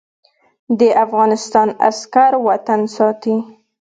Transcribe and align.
د 0.79 0.81
افغانستان 1.05 1.67
عسکر 1.87 2.31
وطن 2.47 2.81
ساتي 2.95 3.37